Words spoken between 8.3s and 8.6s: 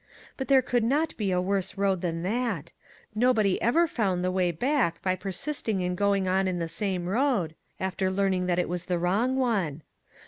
that